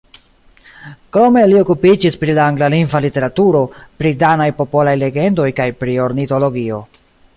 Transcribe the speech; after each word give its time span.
Krome 1.17 1.41
li 1.49 1.59
okupiĝis 1.59 2.17
pri 2.23 2.35
la 2.39 2.47
anglalingva 2.53 3.01
literaturo, 3.07 3.61
pri 4.01 4.15
danaj 4.25 4.49
popolaj 4.63 4.97
legendoj 5.03 5.47
kaj 5.61 5.69
pri 5.83 5.99
ornitologio. 6.09 6.81